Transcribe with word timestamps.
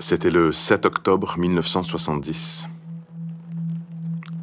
C'était 0.00 0.30
le 0.30 0.52
7 0.52 0.86
octobre 0.86 1.36
1970. 1.36 2.68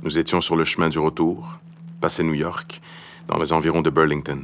Nous 0.04 0.20
étions 0.20 0.42
sur 0.42 0.58
le 0.58 0.66
chemin 0.66 0.90
du 0.90 1.00
retour, 1.00 1.60
passé 2.02 2.24
New 2.24 2.34
York, 2.34 2.82
dans 3.30 3.38
les 3.38 3.54
environs 3.54 3.82
de 3.82 3.90
Burlington. 3.90 4.44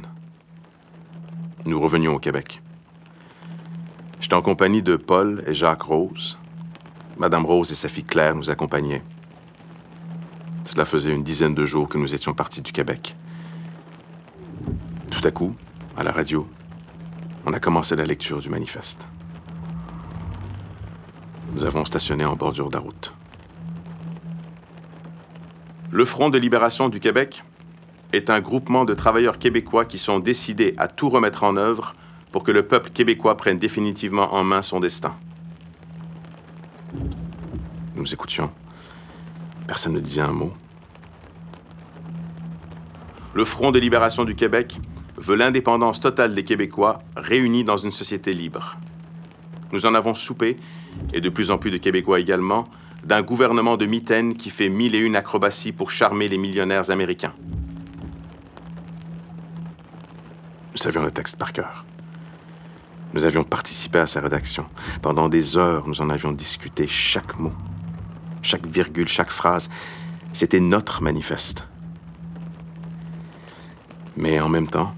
Nous 1.66 1.78
revenions 1.78 2.14
au 2.14 2.18
Québec. 2.18 2.62
J'étais 4.20 4.34
en 4.34 4.40
compagnie 4.40 4.82
de 4.82 4.96
Paul 4.96 5.44
et 5.46 5.52
Jacques 5.52 5.82
Rose. 5.82 6.38
Madame 7.18 7.44
Rose 7.44 7.70
et 7.70 7.76
sa 7.76 7.90
fille 7.90 8.04
Claire 8.04 8.34
nous 8.34 8.48
accompagnaient. 8.48 9.02
Cela 10.64 10.86
faisait 10.86 11.12
une 11.12 11.24
dizaine 11.24 11.54
de 11.54 11.66
jours 11.66 11.90
que 11.90 11.98
nous 11.98 12.14
étions 12.14 12.32
partis 12.32 12.62
du 12.62 12.72
Québec. 12.72 13.16
Tout 15.10 15.28
à 15.28 15.30
coup, 15.30 15.54
à 15.94 16.04
la 16.04 16.10
radio, 16.10 16.48
on 17.44 17.52
a 17.52 17.60
commencé 17.60 17.96
la 17.96 18.06
lecture 18.06 18.40
du 18.40 18.48
manifeste. 18.48 19.06
Nous 21.52 21.66
avons 21.66 21.84
stationné 21.84 22.24
en 22.24 22.34
bordure 22.34 22.70
de 22.70 22.78
route. 22.78 23.12
Le 25.90 26.04
Front 26.06 26.30
de 26.30 26.38
libération 26.38 26.88
du 26.88 26.98
Québec 26.98 27.44
est 28.14 28.30
un 28.30 28.40
groupement 28.40 28.86
de 28.86 28.94
travailleurs 28.94 29.38
québécois 29.38 29.84
qui 29.84 29.98
sont 29.98 30.18
décidés 30.18 30.72
à 30.78 30.88
tout 30.88 31.10
remettre 31.10 31.44
en 31.44 31.58
œuvre 31.58 31.94
pour 32.30 32.42
que 32.42 32.52
le 32.52 32.66
peuple 32.66 32.88
québécois 32.90 33.36
prenne 33.36 33.58
définitivement 33.58 34.32
en 34.32 34.44
main 34.44 34.62
son 34.62 34.80
destin. 34.80 35.14
Nous 37.94 38.14
écoutions. 38.14 38.50
Personne 39.66 39.92
ne 39.92 40.00
disait 40.00 40.22
un 40.22 40.32
mot. 40.32 40.54
Le 43.34 43.44
Front 43.44 43.72
de 43.72 43.78
libération 43.78 44.24
du 44.24 44.34
Québec 44.34 44.80
veut 45.18 45.36
l'indépendance 45.36 46.00
totale 46.00 46.34
des 46.34 46.44
Québécois 46.44 47.02
réunis 47.14 47.64
dans 47.64 47.76
une 47.76 47.92
société 47.92 48.32
libre. 48.32 48.78
Nous 49.72 49.86
en 49.86 49.94
avons 49.94 50.14
soupé, 50.14 50.58
et 51.12 51.20
de 51.20 51.28
plus 51.28 51.50
en 51.50 51.58
plus 51.58 51.70
de 51.70 51.78
Québécois 51.78 52.20
également, 52.20 52.68
d'un 53.04 53.22
gouvernement 53.22 53.76
de 53.76 53.86
mitaines 53.86 54.36
qui 54.36 54.50
fait 54.50 54.68
mille 54.68 54.94
et 54.94 54.98
une 54.98 55.16
acrobaties 55.16 55.72
pour 55.72 55.90
charmer 55.90 56.28
les 56.28 56.38
millionnaires 56.38 56.90
américains. 56.90 57.32
Nous 60.72 60.78
savions 60.78 61.02
le 61.02 61.10
texte 61.10 61.36
par 61.36 61.52
cœur. 61.52 61.84
Nous 63.14 63.24
avions 63.24 63.44
participé 63.44 63.98
à 63.98 64.06
sa 64.06 64.20
rédaction. 64.20 64.66
Pendant 65.02 65.28
des 65.28 65.56
heures, 65.56 65.86
nous 65.86 66.00
en 66.00 66.08
avions 66.08 66.32
discuté 66.32 66.86
chaque 66.86 67.38
mot, 67.38 67.52
chaque 68.40 68.66
virgule, 68.66 69.08
chaque 69.08 69.30
phrase. 69.30 69.68
C'était 70.32 70.60
notre 70.60 71.02
manifeste. 71.02 71.64
Mais 74.16 74.40
en 74.40 74.48
même 74.48 74.66
temps, 74.66 74.94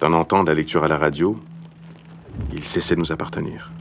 d'en 0.00 0.12
entendre 0.12 0.46
la 0.46 0.54
lecture 0.54 0.84
à 0.84 0.88
la 0.88 0.96
radio, 0.96 1.40
il 2.52 2.64
cessait 2.64 2.94
de 2.94 3.00
nous 3.00 3.12
appartenir. 3.12 3.72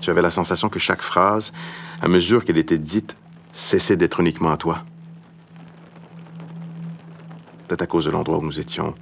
Tu 0.00 0.10
avais 0.10 0.22
la 0.22 0.30
sensation 0.30 0.68
que 0.68 0.78
chaque 0.78 1.02
phrase, 1.02 1.52
à 2.00 2.08
mesure 2.08 2.44
qu'elle 2.44 2.58
était 2.58 2.78
dite, 2.78 3.16
cessait 3.52 3.96
d'être 3.96 4.20
uniquement 4.20 4.50
à 4.50 4.56
toi. 4.56 4.84
Peut-être 7.68 7.82
à 7.82 7.86
cause 7.86 8.06
de 8.06 8.10
l'endroit 8.10 8.38
où 8.38 8.42
nous 8.42 8.60
étions, 8.60 8.94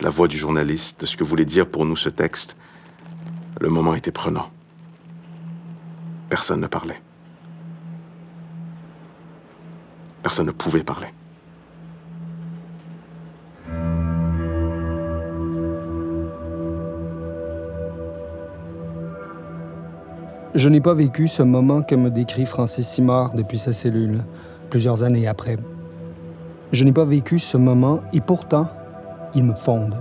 la 0.00 0.10
voix 0.10 0.28
du 0.28 0.36
journaliste, 0.36 1.00
de 1.00 1.06
ce 1.06 1.16
que 1.16 1.24
voulait 1.24 1.44
dire 1.44 1.66
pour 1.66 1.86
nous 1.86 1.96
ce 1.96 2.08
texte, 2.10 2.56
le 3.60 3.70
moment 3.70 3.94
était 3.94 4.12
prenant. 4.12 4.50
Personne 6.28 6.60
ne 6.60 6.66
parlait. 6.66 7.00
Personne 10.22 10.46
ne 10.46 10.52
pouvait 10.52 10.82
parler. 10.82 11.08
Je 20.56 20.70
n'ai 20.70 20.80
pas 20.80 20.94
vécu 20.94 21.28
ce 21.28 21.42
moment 21.42 21.82
que 21.82 21.94
me 21.94 22.10
décrit 22.10 22.46
Francis 22.46 22.88
Simard 22.88 23.34
depuis 23.34 23.58
sa 23.58 23.74
cellule, 23.74 24.24
plusieurs 24.70 25.02
années 25.02 25.28
après. 25.28 25.58
Je 26.72 26.82
n'ai 26.84 26.92
pas 26.92 27.04
vécu 27.04 27.38
ce 27.38 27.58
moment 27.58 28.00
et 28.14 28.22
pourtant, 28.22 28.66
il 29.34 29.44
me 29.44 29.54
fonde. 29.54 30.00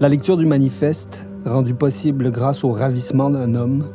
La 0.00 0.08
lecture 0.08 0.38
du 0.38 0.46
manifeste, 0.46 1.26
rendue 1.44 1.74
possible 1.74 2.30
grâce 2.30 2.64
au 2.64 2.72
ravissement 2.72 3.28
d'un 3.28 3.54
homme, 3.54 3.88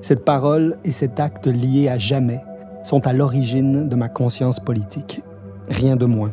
cette 0.00 0.24
parole 0.24 0.78
et 0.84 0.90
cet 0.90 1.20
acte 1.20 1.48
liés 1.48 1.90
à 1.90 1.98
jamais 1.98 2.40
sont 2.82 3.06
à 3.06 3.12
l'origine 3.12 3.90
de 3.90 3.94
ma 3.94 4.08
conscience 4.08 4.58
politique. 4.58 5.20
Rien 5.68 5.96
de 5.96 6.06
moins. 6.06 6.30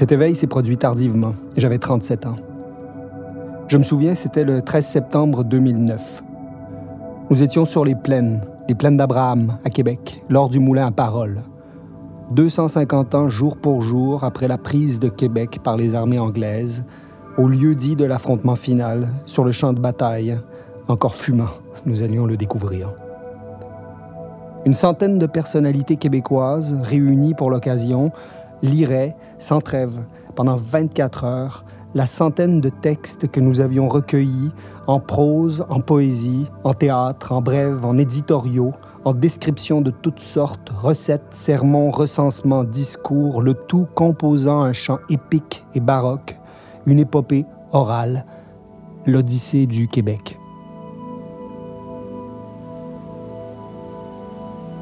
Cet 0.00 0.12
éveil 0.12 0.34
s'est 0.34 0.46
produit 0.46 0.78
tardivement. 0.78 1.34
J'avais 1.58 1.76
37 1.76 2.24
ans. 2.24 2.36
Je 3.68 3.76
me 3.76 3.82
souviens, 3.82 4.14
c'était 4.14 4.44
le 4.44 4.62
13 4.62 4.86
septembre 4.86 5.44
2009. 5.44 6.22
Nous 7.28 7.42
étions 7.42 7.66
sur 7.66 7.84
les 7.84 7.94
plaines, 7.94 8.40
les 8.66 8.74
plaines 8.74 8.96
d'Abraham, 8.96 9.58
à 9.62 9.68
Québec, 9.68 10.24
lors 10.30 10.48
du 10.48 10.58
moulin 10.58 10.86
à 10.86 10.90
Parole. 10.90 11.42
250 12.30 13.14
ans 13.14 13.28
jour 13.28 13.58
pour 13.58 13.82
jour 13.82 14.24
après 14.24 14.48
la 14.48 14.56
prise 14.56 15.00
de 15.00 15.10
Québec 15.10 15.58
par 15.62 15.76
les 15.76 15.94
armées 15.94 16.18
anglaises, 16.18 16.82
au 17.36 17.46
lieu 17.46 17.74
dit 17.74 17.94
de 17.94 18.06
l'affrontement 18.06 18.56
final, 18.56 19.06
sur 19.26 19.44
le 19.44 19.52
champ 19.52 19.74
de 19.74 19.80
bataille, 19.80 20.38
encore 20.88 21.14
fumant, 21.14 21.50
nous 21.84 22.02
allions 22.02 22.24
le 22.24 22.38
découvrir. 22.38 22.94
Une 24.64 24.74
centaine 24.74 25.18
de 25.18 25.26
personnalités 25.26 25.96
québécoises 25.96 26.78
réunies 26.82 27.34
pour 27.34 27.50
l'occasion 27.50 28.12
lirait, 28.62 29.16
sans 29.38 29.60
trêve, 29.60 29.98
pendant 30.34 30.56
24 30.56 31.24
heures, 31.24 31.64
la 31.94 32.06
centaine 32.06 32.60
de 32.60 32.68
textes 32.68 33.28
que 33.28 33.40
nous 33.40 33.60
avions 33.60 33.88
recueillis 33.88 34.52
en 34.86 35.00
prose, 35.00 35.64
en 35.68 35.80
poésie, 35.80 36.46
en 36.64 36.72
théâtre, 36.72 37.32
en 37.32 37.42
brève, 37.42 37.84
en 37.84 37.98
éditoriaux, 37.98 38.72
en 39.04 39.12
descriptions 39.12 39.80
de 39.80 39.90
toutes 39.90 40.20
sortes, 40.20 40.70
recettes, 40.70 41.32
sermons, 41.34 41.90
recensements, 41.90 42.64
discours, 42.64 43.42
le 43.42 43.54
tout 43.54 43.86
composant 43.94 44.62
un 44.62 44.72
chant 44.72 44.98
épique 45.08 45.64
et 45.74 45.80
baroque, 45.80 46.38
une 46.86 46.98
épopée 46.98 47.46
orale, 47.72 48.26
l'Odyssée 49.06 49.66
du 49.66 49.88
Québec. 49.88 50.39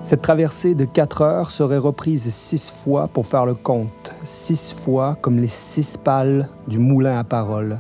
Cette 0.09 0.23
traversée 0.23 0.75
de 0.75 0.87
quatre 0.87 1.21
heures 1.21 1.51
serait 1.51 1.77
reprise 1.77 2.33
six 2.33 2.71
fois 2.71 3.09
pour 3.09 3.27
faire 3.27 3.45
le 3.45 3.53
compte, 3.55 4.15
six 4.25 4.73
fois 4.73 5.19
comme 5.21 5.37
les 5.37 5.49
six 5.49 5.99
pales 5.99 6.49
du 6.67 6.79
moulin 6.79 7.19
à 7.19 7.25
parole. 7.25 7.79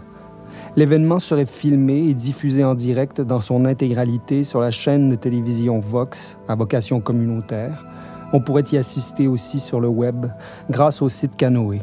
L'événement 0.76 1.20
serait 1.20 1.46
filmé 1.46 2.06
et 2.06 2.12
diffusé 2.12 2.64
en 2.64 2.74
direct 2.74 3.22
dans 3.22 3.40
son 3.40 3.64
intégralité 3.64 4.44
sur 4.44 4.60
la 4.60 4.70
chaîne 4.70 5.08
de 5.08 5.14
télévision 5.14 5.80
Vox, 5.80 6.36
à 6.48 6.54
vocation 6.54 7.00
communautaire. 7.00 7.86
On 8.34 8.40
pourrait 8.40 8.64
y 8.72 8.76
assister 8.76 9.26
aussi 9.26 9.58
sur 9.58 9.80
le 9.80 9.88
web 9.88 10.26
grâce 10.68 11.00
au 11.00 11.08
site 11.08 11.34
Canoë. 11.34 11.80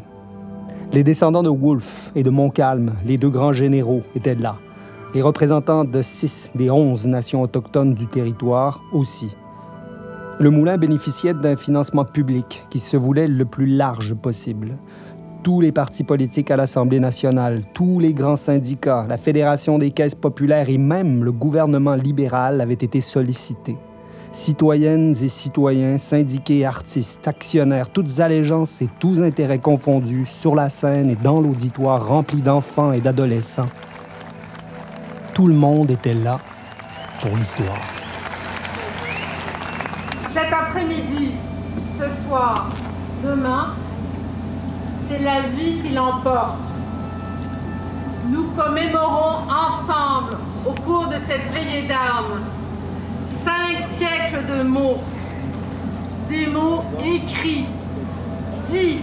Les 0.93 1.03
descendants 1.03 1.41
de 1.41 1.49
Wolfe 1.49 2.11
et 2.13 2.21
de 2.21 2.29
Montcalm, 2.29 2.93
les 3.03 3.17
deux 3.17 3.31
grands 3.31 3.53
généraux, 3.53 4.03
étaient 4.13 4.35
là. 4.35 4.57
Les 5.15 5.23
représentants 5.23 5.85
de 5.85 6.03
six 6.03 6.51
des 6.53 6.69
onze 6.69 7.07
nations 7.07 7.41
autochtones 7.41 7.95
du 7.95 8.05
territoire 8.05 8.83
aussi. 8.93 9.35
Le 10.37 10.49
moulin 10.49 10.77
bénéficiait 10.77 11.33
d'un 11.33 11.55
financement 11.55 12.03
public 12.03 12.65
qui 12.69 12.79
se 12.79 12.97
voulait 12.97 13.27
le 13.27 13.45
plus 13.45 13.67
large 13.67 14.13
possible. 14.15 14.77
Tous 15.43 15.61
les 15.61 15.71
partis 15.71 16.03
politiques 16.03 16.51
à 16.51 16.57
l'Assemblée 16.57 16.99
nationale, 16.99 17.63
tous 17.73 17.99
les 17.99 18.13
grands 18.13 18.35
syndicats, 18.35 19.05
la 19.07 19.17
Fédération 19.17 19.77
des 19.77 19.91
caisses 19.91 20.15
populaires 20.15 20.69
et 20.69 20.77
même 20.77 21.23
le 21.23 21.31
gouvernement 21.31 21.95
libéral 21.95 22.59
avaient 22.59 22.73
été 22.73 22.99
sollicités. 22.99 23.77
Citoyennes 24.33 25.15
et 25.21 25.29
citoyens, 25.29 25.97
syndiqués, 25.97 26.65
artistes, 26.65 27.25
actionnaires, 27.29 27.87
toutes 27.87 28.19
allégeances 28.19 28.81
et 28.81 28.89
tous 28.99 29.21
intérêts 29.21 29.59
confondus, 29.59 30.25
sur 30.25 30.53
la 30.53 30.67
scène 30.67 31.11
et 31.11 31.15
dans 31.15 31.39
l'auditoire 31.39 32.05
rempli 32.05 32.41
d'enfants 32.41 32.91
et 32.91 32.99
d'adolescents. 32.99 33.69
Tout 35.33 35.47
le 35.47 35.53
monde 35.53 35.91
était 35.91 36.13
là 36.13 36.41
pour 37.21 37.37
l'histoire 37.37 37.95
cet 40.35 40.51
après-midi, 40.51 41.31
ce 41.97 42.03
demain, 43.23 43.73
c'est 45.07 45.19
la 45.19 45.41
vie 45.41 45.79
qui 45.81 45.93
l'emporte. 45.93 46.57
Nous 48.29 48.45
commémorons 48.51 49.43
ensemble, 49.47 50.37
au 50.65 50.71
cours 50.71 51.07
de 51.07 51.17
cette 51.17 51.51
veillée 51.53 51.87
d'armes, 51.87 52.41
cinq 53.43 53.81
siècles 53.81 54.45
de 54.57 54.63
mots, 54.63 55.01
des 56.29 56.47
mots 56.47 56.83
écrits, 57.03 57.67
dits, 58.69 58.99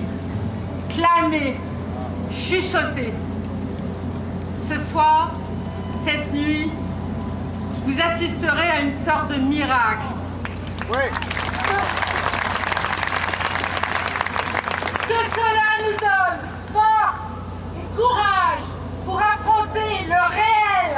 clamés, 0.89 1.57
chuchotés. 2.33 3.15
Ce 4.69 4.77
soir, 4.91 5.33
cette 6.05 6.33
nuit, 6.33 6.71
vous 7.87 8.01
assisterez 8.01 8.69
à 8.69 8.81
une 8.81 8.93
sorte 8.93 9.29
de 9.29 9.37
miracle. 9.37 10.03
Cela 15.29 15.69
nous 15.85 15.97
donne 15.99 16.43
force 16.73 17.43
et 17.77 17.87
courage 17.97 18.67
pour 19.05 19.19
affronter 19.19 20.07
le 20.07 20.21
réel. 20.31 20.97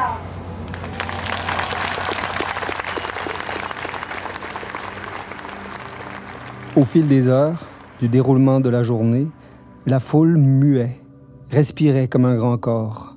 Au 6.76 6.84
fil 6.84 7.06
des 7.06 7.28
heures, 7.28 7.66
du 8.00 8.08
déroulement 8.08 8.60
de 8.60 8.68
la 8.68 8.82
journée, 8.82 9.28
la 9.86 10.00
foule 10.00 10.36
muait, 10.36 10.98
respirait 11.50 12.08
comme 12.08 12.24
un 12.24 12.36
grand 12.36 12.58
corps, 12.58 13.16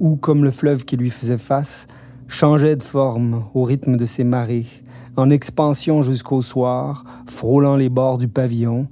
ou 0.00 0.16
comme 0.16 0.44
le 0.44 0.50
fleuve 0.50 0.84
qui 0.84 0.96
lui 0.96 1.10
faisait 1.10 1.38
face, 1.38 1.86
changeait 2.28 2.76
de 2.76 2.82
forme 2.82 3.44
au 3.54 3.62
rythme 3.62 3.96
de 3.96 4.06
ses 4.06 4.24
marées, 4.24 4.66
en 5.16 5.30
expansion 5.30 6.02
jusqu'au 6.02 6.42
soir, 6.42 7.04
frôlant 7.26 7.76
les 7.76 7.88
bords 7.88 8.18
du 8.18 8.28
pavillon, 8.28 8.88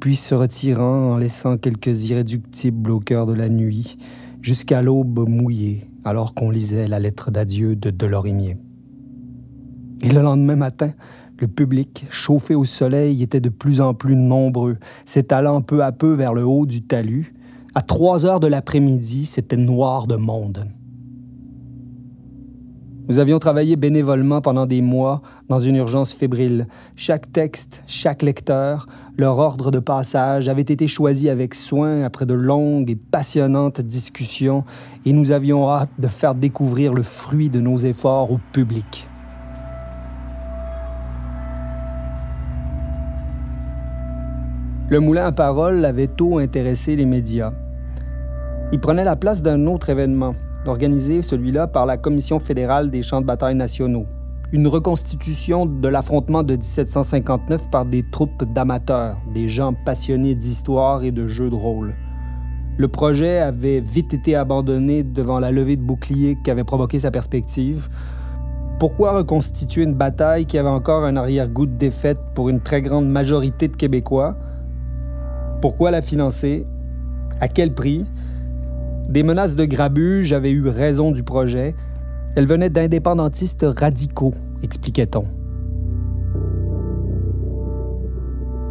puis 0.00 0.16
se 0.16 0.34
retirant 0.34 1.12
en 1.12 1.16
laissant 1.18 1.58
quelques 1.58 2.06
irréductibles 2.08 2.90
au 2.90 3.00
cœur 3.00 3.26
de 3.26 3.34
la 3.34 3.50
nuit, 3.50 3.98
jusqu'à 4.40 4.80
l'aube 4.80 5.28
mouillée, 5.28 5.90
alors 6.04 6.34
qu'on 6.34 6.50
lisait 6.50 6.88
la 6.88 6.98
lettre 6.98 7.30
d'adieu 7.30 7.76
de 7.76 7.90
Delorimier. 7.90 8.56
Et 10.02 10.08
le 10.08 10.22
lendemain 10.22 10.56
matin, 10.56 10.94
le 11.38 11.46
public, 11.46 12.06
chauffé 12.08 12.54
au 12.54 12.64
soleil, 12.64 13.22
était 13.22 13.40
de 13.40 13.50
plus 13.50 13.82
en 13.82 13.92
plus 13.92 14.16
nombreux, 14.16 14.78
s'étalant 15.04 15.60
peu 15.60 15.84
à 15.84 15.92
peu 15.92 16.14
vers 16.14 16.32
le 16.32 16.44
haut 16.44 16.64
du 16.64 16.82
talus. 16.82 17.34
À 17.74 17.82
trois 17.82 18.24
heures 18.24 18.40
de 18.40 18.46
l'après-midi, 18.46 19.26
c'était 19.26 19.58
noir 19.58 20.06
de 20.06 20.16
monde. 20.16 20.66
Nous 23.10 23.18
avions 23.18 23.40
travaillé 23.40 23.74
bénévolement 23.74 24.40
pendant 24.40 24.66
des 24.66 24.82
mois 24.82 25.20
dans 25.48 25.58
une 25.58 25.74
urgence 25.74 26.12
fébrile. 26.12 26.68
Chaque 26.94 27.32
texte, 27.32 27.82
chaque 27.88 28.22
lecteur, 28.22 28.86
leur 29.18 29.38
ordre 29.38 29.72
de 29.72 29.80
passage 29.80 30.48
avait 30.48 30.62
été 30.62 30.86
choisi 30.86 31.28
avec 31.28 31.56
soin 31.56 32.04
après 32.04 32.24
de 32.24 32.34
longues 32.34 32.88
et 32.88 32.94
passionnantes 32.94 33.80
discussions 33.80 34.62
et 35.04 35.12
nous 35.12 35.32
avions 35.32 35.68
hâte 35.68 35.90
de 35.98 36.06
faire 36.06 36.36
découvrir 36.36 36.94
le 36.94 37.02
fruit 37.02 37.50
de 37.50 37.60
nos 37.60 37.78
efforts 37.78 38.30
au 38.30 38.38
public. 38.52 39.08
Le 44.88 45.00
moulin 45.00 45.26
à 45.26 45.32
parole 45.32 45.84
avait 45.84 46.06
tôt 46.06 46.38
intéressé 46.38 46.94
les 46.94 47.06
médias. 47.06 47.50
Il 48.70 48.78
prenait 48.78 49.02
la 49.02 49.16
place 49.16 49.42
d'un 49.42 49.66
autre 49.66 49.88
événement, 49.88 50.36
organisé 50.66 51.22
celui-là 51.22 51.66
par 51.66 51.86
la 51.86 51.96
Commission 51.96 52.38
fédérale 52.38 52.90
des 52.90 53.02
champs 53.02 53.20
de 53.20 53.26
bataille 53.26 53.54
nationaux, 53.54 54.06
une 54.52 54.66
reconstitution 54.66 55.64
de 55.66 55.88
l'affrontement 55.88 56.42
de 56.42 56.54
1759 56.54 57.70
par 57.70 57.86
des 57.86 58.04
troupes 58.10 58.44
d'amateurs, 58.44 59.16
des 59.32 59.48
gens 59.48 59.74
passionnés 59.84 60.34
d'histoire 60.34 61.04
et 61.04 61.12
de 61.12 61.26
jeux 61.26 61.50
de 61.50 61.54
rôle. 61.54 61.94
Le 62.76 62.88
projet 62.88 63.38
avait 63.38 63.80
vite 63.80 64.14
été 64.14 64.34
abandonné 64.34 65.02
devant 65.02 65.38
la 65.38 65.50
levée 65.50 65.76
de 65.76 65.82
boucliers 65.82 66.38
qu'avait 66.42 66.64
provoqué 66.64 66.98
sa 66.98 67.10
perspective. 67.10 67.88
Pourquoi 68.78 69.12
reconstituer 69.12 69.82
une 69.82 69.94
bataille 69.94 70.46
qui 70.46 70.56
avait 70.56 70.68
encore 70.68 71.04
un 71.04 71.16
arrière-goût 71.16 71.66
de 71.66 71.76
défaite 71.76 72.18
pour 72.34 72.48
une 72.48 72.60
très 72.60 72.80
grande 72.80 73.08
majorité 73.08 73.68
de 73.68 73.76
Québécois? 73.76 74.36
Pourquoi 75.60 75.90
la 75.90 76.00
financer? 76.00 76.66
À 77.40 77.48
quel 77.48 77.74
prix? 77.74 78.06
Des 79.10 79.24
menaces 79.24 79.56
de 79.56 79.64
grabuge 79.64 80.32
avaient 80.32 80.52
eu 80.52 80.68
raison 80.68 81.10
du 81.10 81.24
projet. 81.24 81.74
Elles 82.36 82.46
venaient 82.46 82.70
d'indépendantistes 82.70 83.66
radicaux, 83.68 84.34
expliquait-on. 84.62 85.24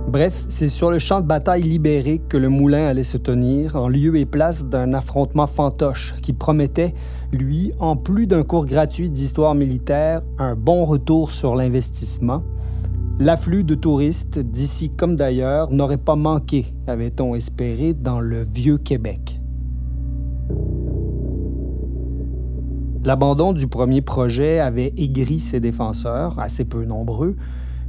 Bref, 0.07 0.45
c'est 0.47 0.69
sur 0.69 0.91
le 0.91 0.97
champ 0.97 1.19
de 1.19 1.27
bataille 1.27 1.61
libéré 1.61 2.19
que 2.29 2.37
le 2.37 2.47
moulin 2.47 2.87
allait 2.87 3.03
se 3.03 3.17
tenir, 3.17 3.75
en 3.75 3.89
lieu 3.89 4.15
et 4.15 4.25
place 4.25 4.65
d'un 4.65 4.93
affrontement 4.93 5.45
fantoche 5.45 6.15
qui 6.21 6.31
promettait, 6.31 6.95
lui, 7.33 7.73
en 7.77 7.97
plus 7.97 8.25
d'un 8.25 8.43
cours 8.43 8.65
gratuit 8.65 9.09
d'histoire 9.09 9.55
militaire, 9.55 10.21
un 10.37 10.55
bon 10.55 10.85
retour 10.85 11.31
sur 11.31 11.55
l'investissement 11.55 12.43
L'afflux 13.19 13.65
de 13.65 13.75
touristes, 13.75 14.39
d'ici 14.39 14.89
comme 14.89 15.17
d'ailleurs, 15.17 15.69
n'aurait 15.69 15.97
pas 15.97 16.15
manqué, 16.15 16.73
avait-on 16.87 17.35
espéré, 17.35 17.93
dans 17.93 18.21
le 18.21 18.43
vieux 18.49 18.77
Québec. 18.77 19.38
L'abandon 23.01 23.53
du 23.53 23.67
premier 23.67 24.01
projet 24.01 24.59
avait 24.59 24.93
aigri 24.97 25.39
ses 25.39 25.61
défenseurs, 25.61 26.37
assez 26.37 26.65
peu 26.65 26.83
nombreux, 26.83 27.37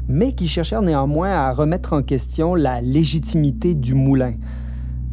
mais 0.09 0.35
qui 0.35 0.47
cherchèrent 0.47 0.83
néanmoins 0.83 1.31
à 1.31 1.53
remettre 1.53 1.95
en 1.95 2.03
question 2.03 2.55
la 2.55 2.81
légitimité 2.81 3.75
du 3.75 3.95
moulin. 3.95 4.35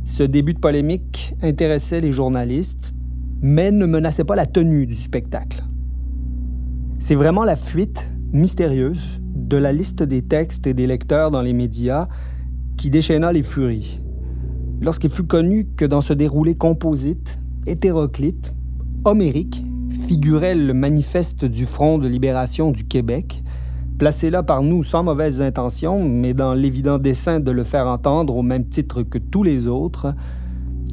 Ce 0.04 0.22
début 0.22 0.54
de 0.54 0.60
polémique 0.60 1.36
intéressait 1.42 2.00
les 2.00 2.12
journalistes, 2.12 2.94
mais 3.42 3.72
ne 3.72 3.88
menaçait 3.88 4.24
pas 4.24 4.36
la 4.36 4.46
tenue 4.46 4.86
du 4.86 4.94
spectacle. 4.94 5.64
C'est 7.00 7.16
vraiment 7.16 7.44
la 7.44 7.56
fuite 7.56 8.12
mystérieuse 8.34 9.20
de 9.34 9.58
la 9.58 9.74
liste 9.74 10.04
des 10.04 10.22
textes 10.22 10.68
et 10.68 10.76
des 10.76 10.86
lecteurs 10.86 11.32
dans 11.32 11.42
les 11.42 11.54
médias 11.54 12.08
qui 12.78 12.92
déchaîna 12.92 13.32
les 13.32 13.44
furies. 13.44 14.02
Lorsqu'il 14.80 15.10
fut 15.10 15.26
connu 15.26 15.68
que 15.76 15.86
dans 15.86 16.02
ce 16.02 16.14
déroulé 16.14 16.54
composite, 16.54 17.40
hétéroclite, 17.66 18.56
homérique, 19.06 19.64
figurait 20.08 20.56
le 20.56 20.74
manifeste 20.74 21.44
du 21.44 21.66
Front 21.66 21.98
de 21.98 22.08
libération 22.08 22.72
du 22.72 22.86
Québec, 22.86 23.44
placé 23.98 24.30
là 24.30 24.42
par 24.42 24.64
nous 24.64 24.82
sans 24.82 25.04
mauvaises 25.04 25.42
intentions, 25.42 26.02
mais 26.02 26.34
dans 26.34 26.54
l'évident 26.54 26.98
dessein 26.98 27.42
de 27.42 27.52
le 27.52 27.66
faire 27.66 27.88
entendre 27.88 28.38
au 28.38 28.42
même 28.42 28.70
titre 28.70 29.04
que 29.04 29.18
tous 29.18 29.44
les 29.44 29.68
autres, 29.68 30.14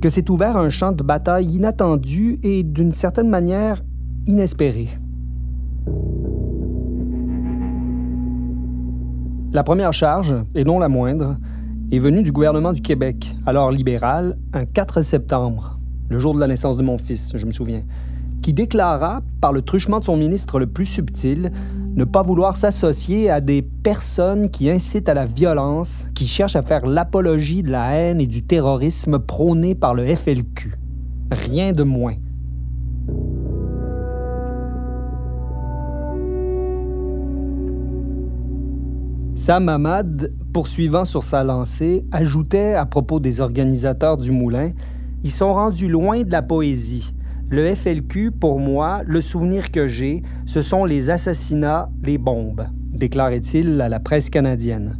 que 0.02 0.08
s'est 0.08 0.28
ouvert 0.32 0.56
un 0.56 0.68
champ 0.68 0.90
de 0.90 1.04
bataille 1.04 1.46
inattendu 1.46 2.40
et 2.42 2.64
d'une 2.64 2.90
certaine 2.90 3.28
manière 3.28 3.84
inespéré. 4.26 4.88
La 9.52 9.62
première 9.62 9.92
charge, 9.92 10.34
et 10.56 10.64
non 10.64 10.80
la 10.80 10.88
moindre, 10.88 11.36
est 11.92 12.00
venue 12.00 12.24
du 12.24 12.32
gouvernement 12.32 12.72
du 12.72 12.80
Québec, 12.80 13.36
alors 13.46 13.70
libéral, 13.70 14.36
un 14.52 14.64
4 14.64 15.02
septembre, 15.02 15.78
le 16.08 16.18
jour 16.18 16.34
de 16.34 16.40
la 16.40 16.48
naissance 16.48 16.76
de 16.76 16.82
mon 16.82 16.98
fils, 16.98 17.30
je 17.36 17.46
me 17.46 17.52
souviens, 17.52 17.84
qui 18.44 18.52
déclara, 18.52 19.22
par 19.40 19.54
le 19.54 19.62
truchement 19.62 20.00
de 20.00 20.04
son 20.04 20.18
ministre 20.18 20.58
le 20.58 20.66
plus 20.66 20.84
subtil, 20.84 21.50
ne 21.94 22.04
pas 22.04 22.22
vouloir 22.22 22.58
s'associer 22.58 23.30
à 23.30 23.40
des 23.40 23.62
personnes 23.62 24.50
qui 24.50 24.68
incitent 24.68 25.08
à 25.08 25.14
la 25.14 25.24
violence, 25.24 26.10
qui 26.14 26.26
cherchent 26.26 26.54
à 26.54 26.60
faire 26.60 26.84
l'apologie 26.84 27.62
de 27.62 27.70
la 27.70 27.92
haine 27.92 28.20
et 28.20 28.26
du 28.26 28.42
terrorisme 28.42 29.18
prôné 29.18 29.74
par 29.74 29.94
le 29.94 30.04
FLQ. 30.04 30.74
Rien 31.30 31.72
de 31.72 31.84
moins. 31.84 32.16
Sam 39.34 39.70
Hamad, 39.70 40.34
poursuivant 40.52 41.06
sur 41.06 41.22
sa 41.22 41.44
lancée, 41.44 42.04
ajoutait 42.12 42.74
à 42.74 42.84
propos 42.84 43.20
des 43.20 43.40
organisateurs 43.40 44.18
du 44.18 44.32
moulin 44.32 44.72
Ils 45.22 45.32
sont 45.32 45.54
rendus 45.54 45.88
loin 45.88 46.24
de 46.24 46.30
la 46.30 46.42
poésie. 46.42 47.14
Le 47.50 47.74
FLQ, 47.74 48.30
pour 48.32 48.58
moi, 48.58 49.02
le 49.04 49.20
souvenir 49.20 49.70
que 49.70 49.86
j'ai, 49.86 50.22
ce 50.46 50.62
sont 50.62 50.84
les 50.84 51.10
assassinats, 51.10 51.90
les 52.02 52.16
bombes, 52.16 52.66
déclarait-il 52.92 53.80
à 53.80 53.88
la 53.88 54.00
presse 54.00 54.30
canadienne. 54.30 54.98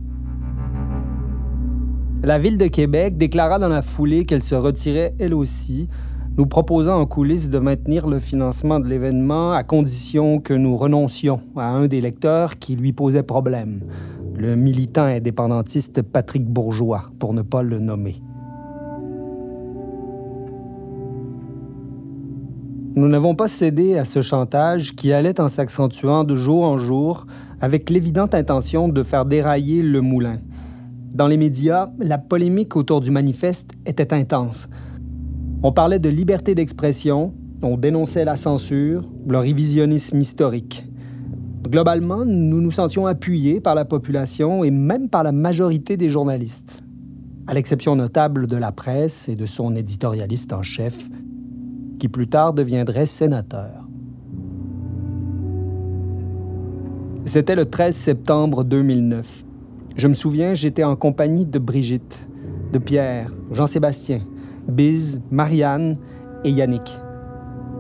La 2.23 2.39
ville 2.39 2.59
de 2.59 2.67
Québec 2.67 3.17
déclara 3.17 3.59
dans 3.59 3.69
la 3.69 3.83
foulée 3.83 4.25
qu'elle 4.25 4.43
se 4.43 4.55
retirait 4.55 5.15
elle 5.19 5.35
aussi, 5.35 5.89
nous 6.37 6.47
proposant 6.47 7.01
en 7.01 7.07
coulisses 7.07 7.49
de 7.51 7.59
maintenir 7.59 8.07
le 8.07 8.19
financement 8.19 8.81
de 8.81 8.89
l'événement 8.89 9.53
à 9.53 9.63
condition 9.63 10.39
que 10.39 10.55
nous 10.55 10.77
renoncions 10.77 11.41
à 11.57 11.69
un 11.69 11.87
des 11.87 12.01
lecteurs 12.01 12.59
qui 12.59 12.77
lui 12.77 12.93
posait 12.93 13.23
problème, 13.23 13.83
le 14.37 14.55
militant 14.57 15.05
indépendantiste 15.05 16.03
Patrick 16.03 16.45
Bourgeois, 16.45 17.11
pour 17.19 17.35
ne 17.35 17.43
pas 17.43 17.63
le 17.63 17.79
nommer. 17.79 18.17
Nous 22.97 23.09
n'avons 23.09 23.35
pas 23.35 23.49
cédé 23.49 23.99
à 23.99 24.05
ce 24.05 24.23
chantage 24.23 24.93
qui 24.93 25.13
allait 25.13 25.41
en 25.41 25.49
s'accentuant 25.49 26.23
de 26.23 26.37
jour 26.37 26.63
en 26.63 26.79
jour 26.79 27.27
avec 27.61 27.91
l'évidente 27.91 28.37
intention 28.37 28.89
de 28.89 29.03
faire 29.03 29.25
dérailler 29.25 29.83
le 29.83 30.01
moulin. 30.01 30.39
Dans 31.13 31.27
les 31.27 31.37
médias, 31.37 31.89
la 31.99 32.19
polémique 32.19 32.77
autour 32.77 33.01
du 33.01 33.11
manifeste 33.11 33.73
était 33.85 34.15
intense. 34.15 34.69
On 35.65 35.73
parlait 35.73 35.99
de 35.99 36.09
liberté 36.09 36.55
d'expression, 36.55 37.35
on 37.65 37.77
dénonçait 37.77 38.25
la 38.25 38.37
censure, 38.37 39.11
le 39.27 39.39
révisionnisme 39.39 40.21
historique. 40.21 40.89
Globalement, 41.69 42.25
nous 42.25 42.61
nous 42.61 42.71
sentions 42.71 43.09
appuyés 43.09 43.61
par 43.61 43.75
la 43.75 43.85
population 43.85 44.63
et 44.63 44.71
même 44.71 45.09
par 45.09 45.25
la 45.25 45.33
majorité 45.33 45.97
des 45.97 46.11
journalistes, 46.11 46.85
à 47.49 47.55
l'exception 47.55 47.97
notable 47.97 48.47
de 48.47 48.57
la 48.57 48.71
presse 48.71 49.29
et 49.29 49.35
de 49.35 49.47
son 49.47 49.75
éditorialiste 49.75 50.53
en 50.53 50.63
chef, 50.63 51.09
qui 52.05 52.09
plus 52.11 52.29
tard 52.29 52.53
deviendrait 52.53 53.07
sénateur. 53.07 53.89
C'était 57.25 57.55
le 57.55 57.65
13 57.65 57.97
septembre 57.97 58.63
2009. 58.63 59.47
Je 59.97 60.09
me 60.09 60.13
souviens, 60.13 60.53
j'étais 60.53 60.85
en 60.85 60.97
compagnie 60.97 61.47
de 61.47 61.59
Brigitte, 61.59 62.29
de 62.75 62.79
Pierre, 62.79 63.31
Jean-Sébastien, 63.53 64.21
Biz, 64.69 65.23
Marianne 65.31 65.97
et 66.45 66.51
Yannick. 66.51 67.01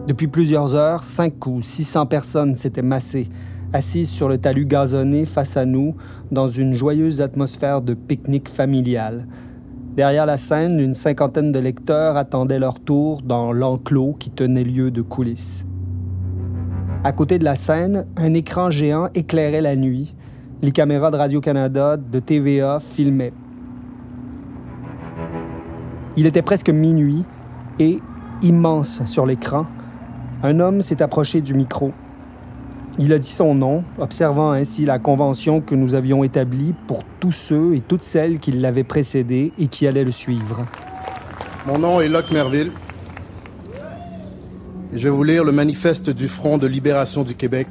Depuis 0.06 0.28
plusieurs 0.28 0.74
heures, 0.74 1.02
cinq 1.02 1.46
ou 1.46 1.60
600 1.60 2.06
personnes 2.06 2.54
s'étaient 2.54 2.80
massées, 2.80 3.28
assises 3.74 4.08
sur 4.08 4.30
le 4.30 4.38
talus 4.38 4.64
gazonné 4.64 5.26
face 5.26 5.58
à 5.58 5.66
nous, 5.66 5.96
dans 6.30 6.48
une 6.48 6.72
joyeuse 6.72 7.20
atmosphère 7.20 7.82
de 7.82 7.92
pique-nique 7.92 8.48
familial. 8.48 9.26
Derrière 9.96 10.26
la 10.26 10.38
scène, 10.38 10.80
une 10.80 10.94
cinquantaine 10.94 11.52
de 11.52 11.60
lecteurs 11.60 12.16
attendaient 12.16 12.58
leur 12.58 12.80
tour 12.80 13.22
dans 13.22 13.52
l'enclos 13.52 14.16
qui 14.18 14.28
tenait 14.30 14.64
lieu 14.64 14.90
de 14.90 15.02
coulisses. 15.02 15.64
À 17.04 17.12
côté 17.12 17.38
de 17.38 17.44
la 17.44 17.54
scène, 17.54 18.04
un 18.16 18.34
écran 18.34 18.70
géant 18.70 19.08
éclairait 19.14 19.60
la 19.60 19.76
nuit. 19.76 20.16
Les 20.62 20.72
caméras 20.72 21.12
de 21.12 21.16
Radio-Canada, 21.16 21.96
de 21.96 22.18
TVA 22.18 22.80
filmaient. 22.80 23.32
Il 26.16 26.26
était 26.26 26.42
presque 26.42 26.70
minuit 26.70 27.24
et, 27.78 28.00
immense 28.42 29.04
sur 29.04 29.26
l'écran, 29.26 29.66
un 30.42 30.58
homme 30.58 30.80
s'est 30.80 31.02
approché 31.02 31.40
du 31.40 31.54
micro. 31.54 31.92
Il 33.00 33.12
a 33.12 33.18
dit 33.18 33.28
son 33.28 33.56
nom, 33.56 33.82
observant 33.98 34.52
ainsi 34.52 34.84
la 34.84 35.00
convention 35.00 35.60
que 35.60 35.74
nous 35.74 35.94
avions 35.94 36.22
établie 36.22 36.74
pour 36.86 37.02
tous 37.18 37.32
ceux 37.32 37.74
et 37.74 37.80
toutes 37.80 38.02
celles 38.02 38.38
qui 38.38 38.52
l'avaient 38.52 38.84
précédé 38.84 39.52
et 39.58 39.66
qui 39.66 39.88
allaient 39.88 40.04
le 40.04 40.12
suivre. 40.12 40.64
Mon 41.66 41.78
nom 41.78 42.00
est 42.00 42.08
Locke 42.08 42.30
Merville. 42.30 42.70
Et 44.92 44.98
je 44.98 45.04
vais 45.04 45.10
vous 45.10 45.24
lire 45.24 45.42
le 45.42 45.50
manifeste 45.50 46.08
du 46.08 46.28
Front 46.28 46.56
de 46.56 46.68
libération 46.68 47.24
du 47.24 47.34
Québec, 47.34 47.66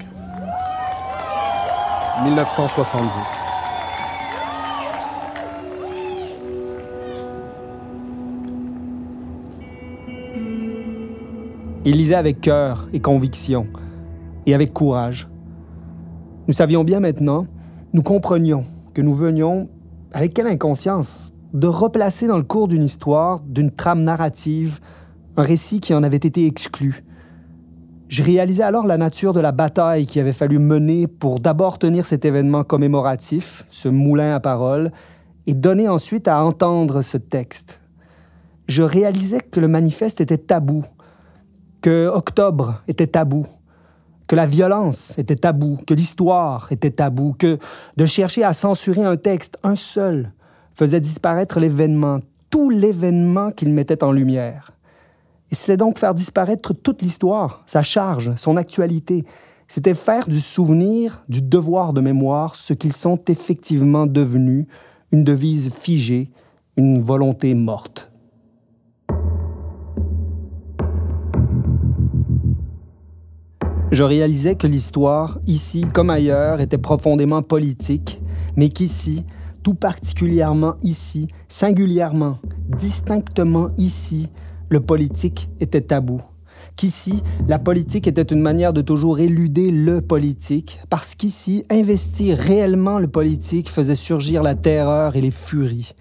1970. 2.24 3.10
Il 11.86 11.98
lisait 11.98 12.16
avec 12.16 12.42
cœur 12.42 12.88
et 12.92 13.00
conviction, 13.00 13.68
et 14.46 14.54
avec 14.54 14.74
courage. 14.74 15.30
Nous 16.48 16.54
savions 16.54 16.84
bien 16.84 17.00
maintenant, 17.00 17.48
nous 17.94 18.02
comprenions 18.02 18.66
que 18.94 19.02
nous 19.02 19.14
venions, 19.14 19.70
avec 20.12 20.34
quelle 20.34 20.48
inconscience, 20.48 21.32
de 21.54 21.68
replacer 21.68 22.28
dans 22.28 22.38
le 22.38 22.44
cours 22.44 22.68
d'une 22.68 22.84
histoire, 22.84 23.42
d'une 23.42 23.72
trame 23.72 24.02
narrative, 24.02 24.80
un 25.38 25.44
récit 25.44 25.80
qui 25.80 25.94
en 25.94 26.04
avait 26.04 26.18
été 26.18 26.46
exclu. 26.46 27.04
Je 28.10 28.24
réalisais 28.24 28.64
alors 28.64 28.86
la 28.86 28.98
nature 28.98 29.34
de 29.34 29.40
la 29.40 29.52
bataille 29.52 30.06
qu'il 30.06 30.22
avait 30.22 30.34
fallu 30.34 30.60
mener 30.60 31.08
pour 31.08 31.40
d'abord 31.40 31.80
tenir 31.80 32.06
cet 32.06 32.26
événement 32.26 32.64
commémoratif, 32.64 33.66
ce 33.70 33.90
moulin 33.90 34.36
à 34.36 34.40
parole, 34.40 34.92
et 35.48 35.54
donner 35.54 35.88
ensuite 35.88 36.28
à 36.28 36.44
entendre 36.44 37.02
ce 37.02 37.18
texte. 37.18 37.82
Je 38.68 38.84
réalisais 38.84 39.40
que 39.40 39.60
le 39.60 39.68
manifeste 39.68 40.22
était 40.22 40.38
tabou, 40.38 40.86
que 41.82 42.08
Octobre 42.08 42.82
était 42.88 43.08
tabou, 43.08 43.46
que 44.28 44.36
la 44.36 44.46
violence 44.46 45.18
était 45.18 45.36
tabou, 45.36 45.78
que 45.86 45.94
l'histoire 45.94 46.68
était 46.72 46.92
tabou, 46.92 47.36
que 47.38 47.58
de 47.98 48.06
chercher 48.06 48.44
à 48.44 48.54
censurer 48.54 49.04
un 49.04 49.18
texte, 49.18 49.58
un 49.64 49.76
seul, 49.76 50.32
faisait 50.76 51.02
disparaître 51.02 51.60
l'événement, 51.60 52.20
tout 52.50 52.70
l'événement 52.70 53.52
qu'il 53.52 53.70
mettait 53.70 54.04
en 54.04 54.12
lumière. 54.12 54.72
Et 55.52 55.56
c'était 55.56 55.78
donc 55.78 56.00
faire 56.00 56.14
disparaître 56.14 56.74
toute 56.74 57.02
l'histoire, 57.02 57.64
sa 57.66 57.84
charge, 57.84 58.34
son 58.36 58.58
actualité. 58.58 59.26
C'était 59.68 59.94
faire 59.94 60.28
du 60.28 60.40
souvenir, 60.40 61.24
du 61.30 61.42
devoir 61.42 61.94
de 61.94 62.02
mémoire, 62.02 62.56
ce 62.56 62.74
qu'ils 62.74 62.94
sont 62.94 63.20
effectivement 63.28 64.06
devenus, 64.06 64.66
une 65.12 65.24
devise 65.24 65.72
figée, 65.72 66.32
une 66.76 67.02
volonté 67.02 67.54
morte. 67.54 68.13
Je 73.94 74.02
réalisais 74.02 74.56
que 74.56 74.66
l'histoire, 74.66 75.38
ici 75.46 75.86
comme 75.94 76.10
ailleurs, 76.10 76.62
était 76.62 76.80
profondément 76.80 77.44
politique, 77.44 78.24
mais 78.56 78.70
qu'ici, 78.70 79.24
tout 79.62 79.76
particulièrement 79.76 80.78
ici, 80.82 81.28
singulièrement, 81.48 82.40
distinctement 82.76 83.68
ici, 83.78 84.32
le 84.70 84.80
politique 84.80 85.48
était 85.60 85.82
tabou. 85.82 86.24
Qu'ici, 86.76 87.22
la 87.48 87.60
politique 87.60 88.08
était 88.08 88.24
une 88.24 88.42
manière 88.42 88.74
de 88.74 88.82
toujours 88.82 89.20
éluder 89.20 89.70
le 89.70 90.02
politique, 90.02 90.80
parce 90.90 91.14
qu'ici, 91.14 91.64
investir 91.70 92.36
réellement 92.36 92.98
le 92.98 93.08
politique 93.08 93.70
faisait 93.70 93.94
surgir 93.94 94.42
la 94.42 94.56
terreur 94.56 95.16
et 95.16 95.22
les 95.22 95.30
furies. 95.30 95.94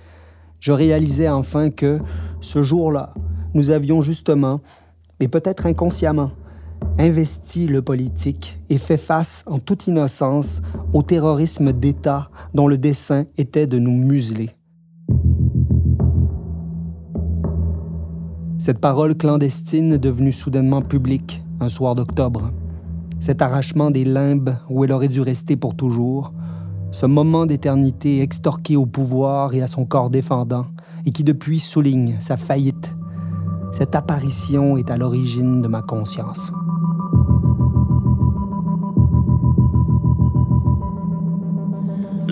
Je 0.60 0.72
réalisais 0.72 1.28
enfin 1.28 1.68
que, 1.68 2.00
ce 2.40 2.62
jour-là, 2.62 3.12
nous 3.52 3.68
avions 3.68 4.00
justement, 4.00 4.62
mais 5.20 5.28
peut-être 5.28 5.66
inconsciemment, 5.66 6.30
investi 6.98 7.66
le 7.66 7.82
politique 7.82 8.60
et 8.68 8.78
fait 8.78 8.96
face 8.96 9.44
en 9.46 9.58
toute 9.58 9.86
innocence 9.86 10.62
au 10.92 11.02
terrorisme 11.02 11.72
d'État 11.72 12.30
dont 12.54 12.68
le 12.68 12.78
dessein 12.78 13.24
était 13.36 13.66
de 13.66 13.78
nous 13.78 13.96
museler. 13.96 14.50
Cette 18.58 18.78
parole 18.78 19.16
clandestine 19.16 19.96
devenue 19.96 20.32
soudainement 20.32 20.82
publique 20.82 21.42
un 21.60 21.68
soir 21.68 21.94
d'octobre, 21.94 22.52
cet 23.20 23.42
arrachement 23.42 23.90
des 23.90 24.04
limbes 24.04 24.56
où 24.68 24.84
elle 24.84 24.92
aurait 24.92 25.08
dû 25.08 25.20
rester 25.20 25.56
pour 25.56 25.74
toujours, 25.74 26.32
ce 26.90 27.06
moment 27.06 27.46
d'éternité 27.46 28.20
extorqué 28.20 28.76
au 28.76 28.86
pouvoir 28.86 29.54
et 29.54 29.62
à 29.62 29.66
son 29.66 29.84
corps 29.84 30.10
défendant, 30.10 30.66
et 31.06 31.10
qui 31.10 31.24
depuis 31.24 31.58
souligne 31.58 32.16
sa 32.20 32.36
faillite, 32.36 32.94
cette 33.72 33.94
apparition 33.94 34.76
est 34.76 34.90
à 34.90 34.96
l'origine 34.96 35.62
de 35.62 35.68
ma 35.68 35.82
conscience. 35.82 36.52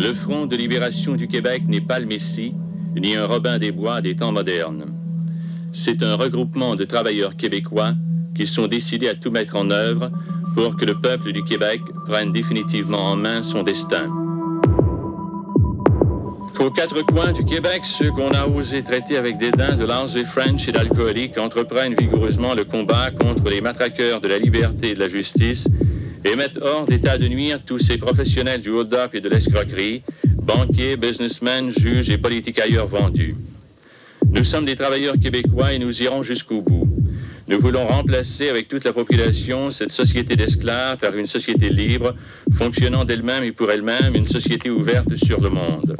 Le 0.00 0.14
Front 0.14 0.46
de 0.46 0.56
libération 0.56 1.14
du 1.14 1.28
Québec 1.28 1.64
n'est 1.68 1.82
pas 1.82 1.98
le 1.98 2.06
Messie, 2.06 2.54
ni 2.96 3.16
un 3.16 3.26
Robin 3.26 3.58
des 3.58 3.70
Bois 3.70 4.00
des 4.00 4.16
temps 4.16 4.32
modernes. 4.32 4.86
C'est 5.74 6.02
un 6.02 6.14
regroupement 6.14 6.74
de 6.74 6.84
travailleurs 6.84 7.36
québécois 7.36 7.92
qui 8.34 8.46
sont 8.46 8.66
décidés 8.66 9.10
à 9.10 9.14
tout 9.14 9.30
mettre 9.30 9.56
en 9.56 9.70
œuvre 9.70 10.10
pour 10.54 10.78
que 10.78 10.86
le 10.86 10.98
peuple 10.98 11.32
du 11.32 11.44
Québec 11.44 11.82
prenne 12.06 12.32
définitivement 12.32 13.10
en 13.10 13.16
main 13.16 13.42
son 13.42 13.62
destin. 13.62 14.08
Qu'aux 16.56 16.70
quatre 16.70 17.02
coins 17.04 17.32
du 17.32 17.44
Québec, 17.44 17.82
ceux 17.82 18.10
qu'on 18.10 18.30
a 18.30 18.46
osé 18.46 18.82
traiter 18.82 19.18
avec 19.18 19.36
dédain 19.36 19.76
de 19.76 19.84
lancers 19.84 20.26
French 20.26 20.66
et 20.66 20.72
d'alcooliques 20.72 21.36
entreprennent 21.36 21.94
vigoureusement 21.94 22.54
le 22.54 22.64
combat 22.64 23.10
contre 23.10 23.50
les 23.50 23.60
matraqueurs 23.60 24.22
de 24.22 24.28
la 24.28 24.38
liberté 24.38 24.92
et 24.92 24.94
de 24.94 25.00
la 25.00 25.08
justice 25.08 25.68
et 26.24 26.36
mettent 26.36 26.58
hors 26.60 26.86
d'état 26.86 27.18
de 27.18 27.26
nuire 27.28 27.60
tous 27.64 27.78
ces 27.78 27.96
professionnels 27.96 28.60
du 28.60 28.70
hold-up 28.70 29.14
et 29.14 29.20
de 29.20 29.28
l'escroquerie, 29.28 30.02
banquiers, 30.42 30.96
businessmen, 30.96 31.70
juges 31.70 32.10
et 32.10 32.18
politiques 32.18 32.60
ailleurs 32.60 32.86
vendus. 32.86 33.36
Nous 34.32 34.44
sommes 34.44 34.64
des 34.64 34.76
travailleurs 34.76 35.18
québécois 35.18 35.72
et 35.72 35.78
nous 35.78 36.02
irons 36.02 36.22
jusqu'au 36.22 36.60
bout. 36.60 36.88
Nous 37.48 37.58
voulons 37.58 37.84
remplacer 37.84 38.48
avec 38.48 38.68
toute 38.68 38.84
la 38.84 38.92
population 38.92 39.70
cette 39.72 39.90
société 39.90 40.36
d'esclaves 40.36 40.98
par 40.98 41.16
une 41.16 41.26
société 41.26 41.68
libre, 41.68 42.14
fonctionnant 42.52 43.04
d'elle-même 43.04 43.42
et 43.42 43.50
pour 43.50 43.70
elle-même, 43.70 44.14
une 44.14 44.28
société 44.28 44.70
ouverte 44.70 45.16
sur 45.16 45.40
le 45.40 45.48
monde. 45.48 45.96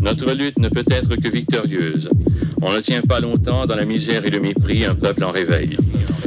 Notre 0.00 0.32
lutte 0.32 0.58
ne 0.58 0.68
peut 0.68 0.84
être 0.90 1.16
que 1.16 1.28
victorieuse. 1.28 2.08
On 2.62 2.72
ne 2.72 2.80
tient 2.80 3.02
pas 3.02 3.20
longtemps 3.20 3.66
dans 3.66 3.74
la 3.74 3.84
misère 3.84 4.24
et 4.24 4.30
le 4.30 4.40
mépris 4.40 4.84
un 4.84 4.94
peuple 4.94 5.24
en 5.24 5.30
réveil. 5.30 5.76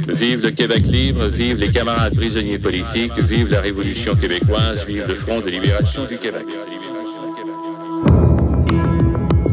Vive 0.07 0.43
le 0.43 0.51
Québec 0.51 0.85
libre, 0.85 1.27
vive 1.27 1.57
les 1.57 1.71
camarades 1.71 2.15
prisonniers 2.15 2.59
politiques, 2.59 3.17
vive 3.19 3.49
la 3.49 3.61
Révolution 3.61 4.15
québécoise, 4.15 4.85
vive 4.85 5.05
le 5.07 5.15
Front 5.15 5.39
de 5.39 5.49
libération 5.49 6.05
du 6.05 6.17
Québec. 6.17 6.45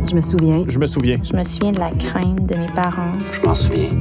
Je 0.08 0.14
me 0.16 0.20
souviens. 0.20 0.64
Je 0.66 0.78
me 0.78 0.86
souviens. 0.86 1.18
Je 1.22 1.36
me 1.36 1.44
souviens 1.44 1.70
de 1.70 1.78
la 1.78 1.90
crainte 1.92 2.46
de 2.46 2.56
mes 2.56 2.66
parents. 2.66 3.12
Je 3.32 3.46
m'en 3.46 3.54
souviens. 3.54 3.92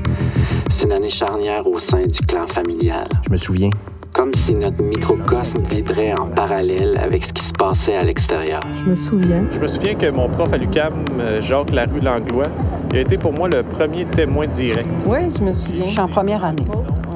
C'est 0.69 0.85
une 0.85 0.93
année 0.93 1.09
charnière 1.09 1.67
au 1.67 1.77
sein 1.77 2.07
du 2.07 2.19
clan 2.21 2.47
familial. 2.47 3.07
Je 3.27 3.31
me 3.31 3.37
souviens. 3.37 3.69
Comme 4.19 4.33
si 4.33 4.53
notre 4.53 4.83
microcosme 4.83 5.59
vibrait 5.59 6.11
en 6.11 6.27
parallèle 6.27 6.97
avec 6.97 7.23
ce 7.23 7.31
qui 7.31 7.41
se 7.41 7.53
passait 7.53 7.95
à 7.95 8.03
l'extérieur. 8.03 8.59
Je 8.77 8.89
me 8.89 8.93
souviens. 8.93 9.45
Je 9.49 9.61
me 9.61 9.65
souviens 9.65 9.95
que 9.95 10.11
mon 10.11 10.27
prof 10.27 10.51
à 10.51 10.57
l'UCAM, 10.57 10.93
euh, 11.21 11.39
Jacques 11.39 11.71
Larue 11.71 12.01
Langlois, 12.01 12.49
il 12.91 12.97
a 12.97 12.99
été 12.99 13.17
pour 13.17 13.31
moi 13.31 13.47
le 13.47 13.63
premier 13.63 14.03
témoin 14.03 14.45
direct. 14.45 14.89
Oui, 15.07 15.19
je 15.37 15.41
me 15.41 15.53
souviens. 15.53 15.85
Je 15.85 15.91
suis 15.91 16.01
en 16.01 16.09
première 16.09 16.43
année. 16.43 16.67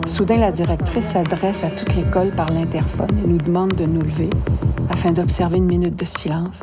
Soudain, 0.05 0.37
la 0.37 0.53
directrice 0.53 1.07
s'adresse 1.07 1.65
à 1.65 1.71
toute 1.71 1.93
l'école 1.97 2.29
par 2.29 2.49
l'interphone 2.53 3.11
et 3.21 3.27
nous 3.27 3.37
demande 3.37 3.73
de 3.73 3.83
nous 3.83 4.03
lever 4.03 4.29
afin 4.89 5.11
d'observer 5.11 5.57
une 5.57 5.65
minute 5.65 5.97
de 5.97 6.05
silence 6.05 6.61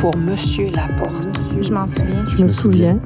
pour 0.00 0.16
Monsieur 0.16 0.70
Laporte. 0.72 1.28
Je 1.60 1.72
m'en 1.72 1.86
souviens. 1.86 2.24
Je 2.36 2.42
me 2.42 2.48
souviens. 2.48 2.98